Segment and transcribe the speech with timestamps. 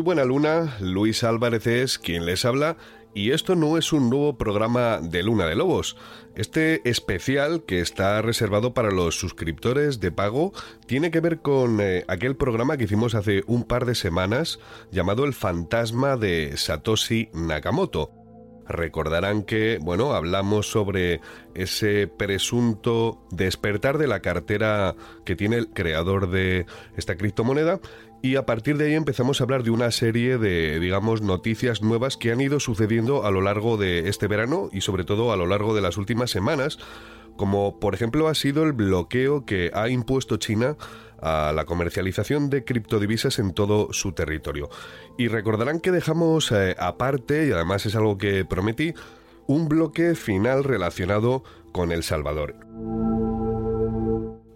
[0.00, 2.76] Buena luna, Luis Álvarez es quien les habla
[3.14, 5.96] y esto no es un nuevo programa de Luna de Lobos.
[6.34, 10.52] Este especial que está reservado para los suscriptores de pago
[10.86, 14.58] tiene que ver con eh, aquel programa que hicimos hace un par de semanas
[14.92, 18.17] llamado El fantasma de Satoshi Nakamoto.
[18.68, 21.20] Recordarán que, bueno, hablamos sobre
[21.54, 27.80] ese presunto despertar de la cartera que tiene el creador de esta criptomoneda
[28.20, 32.16] y a partir de ahí empezamos a hablar de una serie de, digamos, noticias nuevas
[32.16, 35.46] que han ido sucediendo a lo largo de este verano y sobre todo a lo
[35.46, 36.78] largo de las últimas semanas,
[37.36, 40.76] como por ejemplo ha sido el bloqueo que ha impuesto China
[41.20, 44.68] a la comercialización de criptodivisas en todo su territorio.
[45.16, 48.94] Y recordarán que dejamos eh, aparte, y además es algo que prometí,
[49.46, 51.42] un bloque final relacionado
[51.72, 52.54] con El Salvador.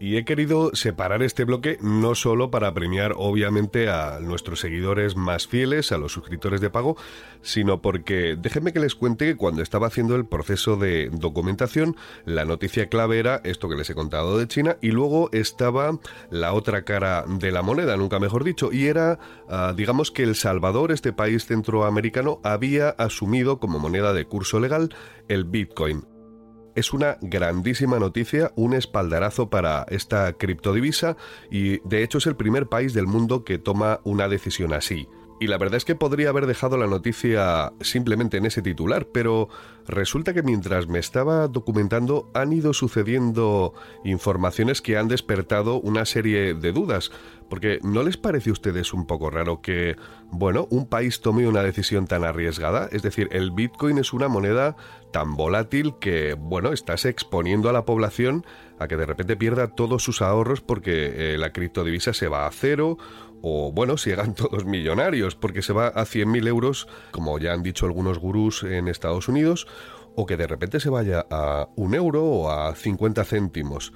[0.00, 5.48] Y he querido separar este bloque no solo para premiar obviamente a nuestros seguidores más
[5.48, 6.96] fieles, a los suscriptores de pago,
[7.42, 12.44] sino porque déjenme que les cuente que cuando estaba haciendo el proceso de documentación, la
[12.44, 15.98] noticia clave era esto que les he contado de China y luego estaba
[16.30, 20.36] la otra cara de la moneda, nunca mejor dicho, y era, ah, digamos que El
[20.36, 24.94] Salvador, este país centroamericano, había asumido como moneda de curso legal
[25.28, 26.17] el Bitcoin
[26.78, 31.16] es una grandísima noticia, un espaldarazo para esta criptodivisa
[31.50, 35.08] y de hecho es el primer país del mundo que toma una decisión así.
[35.40, 39.48] Y la verdad es que podría haber dejado la noticia simplemente en ese titular, pero
[39.86, 43.72] resulta que mientras me estaba documentando han ido sucediendo
[44.04, 47.12] informaciones que han despertado una serie de dudas.
[47.48, 49.96] Porque ¿no les parece a ustedes un poco raro que,
[50.30, 52.88] bueno, un país tome una decisión tan arriesgada?
[52.92, 54.76] Es decir, el Bitcoin es una moneda
[55.12, 58.44] tan volátil que, bueno, estás exponiendo a la población
[58.78, 62.52] a que de repente pierda todos sus ahorros porque eh, la criptodivisa se va a
[62.52, 62.98] cero
[63.42, 67.62] o bueno, si llegan todos millonarios, porque se va a 100.000 euros, como ya han
[67.62, 69.66] dicho algunos gurús en Estados Unidos,
[70.14, 73.92] o que de repente se vaya a un euro o a 50 céntimos.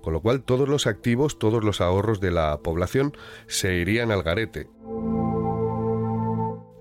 [0.00, 3.12] Con lo cual todos los activos, todos los ahorros de la población
[3.46, 4.68] se irían al garete.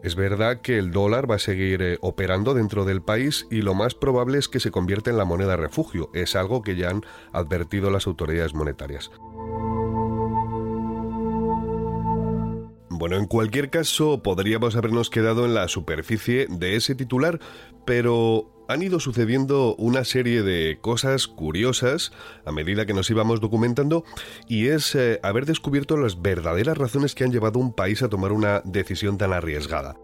[0.06, 3.74] Es verdad que el dólar va a seguir eh, operando dentro del país y lo
[3.74, 6.12] más probable es que se convierta en la moneda refugio.
[6.14, 7.04] Es algo que ya han
[7.34, 9.10] advertido las autoridades monetarias.
[13.06, 17.40] Bueno, en cualquier caso, podríamos habernos quedado en la superficie de ese titular,
[17.86, 22.12] pero han ido sucediendo una serie de cosas curiosas
[22.46, 24.06] a medida que nos íbamos documentando
[24.48, 28.10] y es eh, haber descubierto las verdaderas razones que han llevado a un país a
[28.10, 29.98] tomar una decisión tan arriesgada.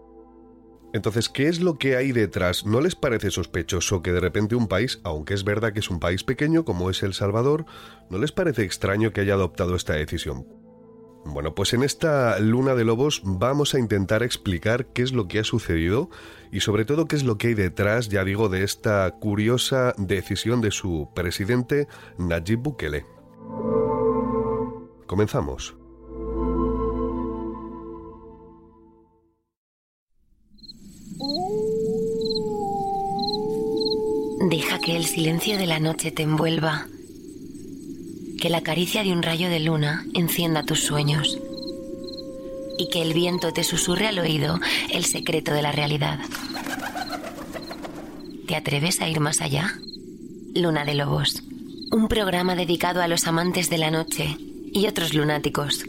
[0.92, 2.66] Entonces, ¿qué es lo que hay detrás?
[2.66, 5.98] ¿No les parece sospechoso que de repente un país, aunque es verdad que es un
[5.98, 7.66] país pequeño como es El Salvador,
[8.10, 10.61] ¿no les parece extraño que haya adoptado esta decisión?
[11.24, 15.38] Bueno, pues en esta luna de lobos vamos a intentar explicar qué es lo que
[15.38, 16.10] ha sucedido
[16.50, 20.60] y sobre todo qué es lo que hay detrás, ya digo, de esta curiosa decisión
[20.60, 21.86] de su presidente
[22.18, 23.06] Nayib Bukele.
[25.06, 25.76] Comenzamos.
[34.50, 36.88] Deja que el silencio de la noche te envuelva
[38.42, 41.38] que la caricia de un rayo de luna encienda tus sueños
[42.76, 44.58] y que el viento te susurre al oído
[44.90, 46.18] el secreto de la realidad.
[48.48, 49.78] ¿Te atreves a ir más allá?
[50.56, 51.44] Luna de Lobos,
[51.92, 54.36] un programa dedicado a los amantes de la noche
[54.72, 55.84] y otros lunáticos.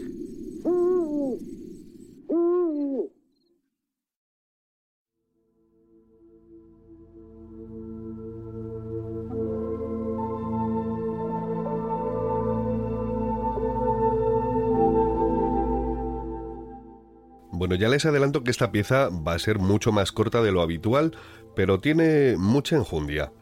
[17.56, 20.60] Bueno, ya les adelanto que esta pieza va a ser mucho más corta de lo
[20.60, 21.16] habitual,
[21.54, 23.32] pero tiene mucha enjundia.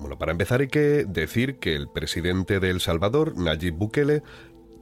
[0.00, 4.24] Bueno, para empezar hay que decir que el presidente de El Salvador, Nayib Bukele,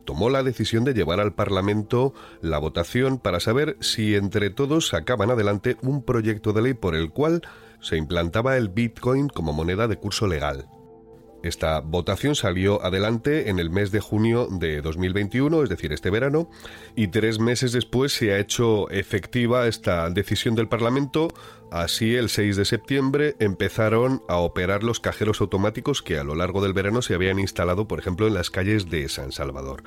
[0.06, 5.30] tomó la decisión de llevar al Parlamento la votación para saber si entre todos sacaban
[5.30, 7.42] adelante un proyecto de ley por el cual
[7.80, 10.68] se implantaba el Bitcoin como moneda de curso legal.
[11.42, 16.48] Esta votación salió adelante en el mes de junio de 2021, es decir, este verano,
[16.94, 21.28] y tres meses después se ha hecho efectiva esta decisión del Parlamento.
[21.72, 26.62] Así, el 6 de septiembre empezaron a operar los cajeros automáticos que a lo largo
[26.62, 29.82] del verano se habían instalado, por ejemplo, en las calles de San Salvador.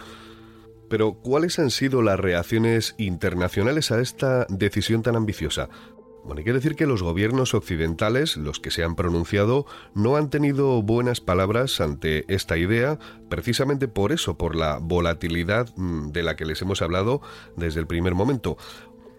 [0.90, 5.70] Pero, ¿cuáles han sido las reacciones internacionales a esta decisión tan ambiciosa?
[6.26, 10.82] Bueno, hay decir que los gobiernos occidentales, los que se han pronunciado, no han tenido
[10.82, 12.98] buenas palabras ante esta idea,
[13.30, 17.22] precisamente por eso, por la volatilidad mm, de la que les hemos hablado
[17.56, 18.58] desde el primer momento.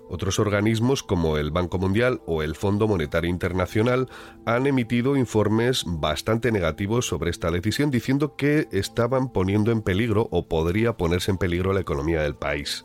[0.09, 4.09] Otros organismos como el Banco Mundial o el Fondo Monetario Internacional
[4.45, 10.49] han emitido informes bastante negativos sobre esta decisión diciendo que estaban poniendo en peligro o
[10.49, 12.85] podría ponerse en peligro la economía del país.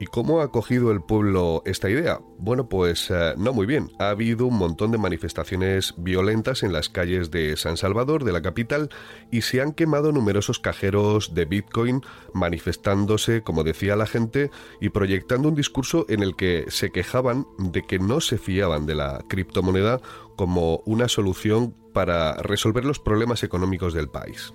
[0.00, 2.20] ¿Y cómo ha acogido el pueblo esta idea?
[2.38, 3.90] Bueno, pues eh, no muy bien.
[3.98, 8.42] Ha habido un montón de manifestaciones violentas en las calles de San Salvador, de la
[8.42, 8.90] capital,
[9.30, 12.02] y se han quemado numerosos cajeros de Bitcoin
[12.34, 14.50] manifestándose, como decía la gente,
[14.80, 18.96] y proyectando un discurso en el que se quejaban de que no se fiaban de
[18.96, 20.00] la criptomoneda
[20.36, 24.52] como una solución para resolver los problemas económicos del país.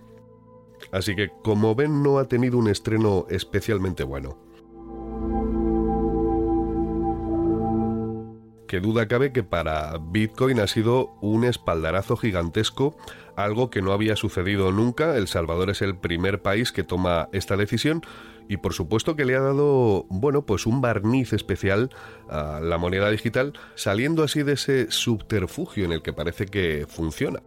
[0.92, 4.47] Así que, como ven, no ha tenido un estreno especialmente bueno.
[8.68, 12.96] Que duda cabe que para Bitcoin ha sido un espaldarazo gigantesco,
[13.36, 15.18] algo que no había sucedido nunca.
[15.18, 18.02] El Salvador es el primer país que toma esta decisión
[18.50, 21.90] y por supuesto que le ha dado, bueno, pues un barniz especial
[22.30, 27.42] a la moneda digital, saliendo así de ese subterfugio en el que parece que funciona.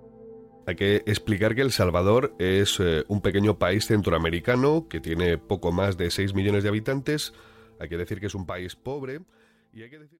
[0.66, 5.72] Hay que explicar que El Salvador es eh, un pequeño país centroamericano que tiene poco
[5.72, 7.32] más de 6 millones de habitantes.
[7.80, 9.20] Hay que decir que es un país pobre
[9.72, 10.19] y hay que decir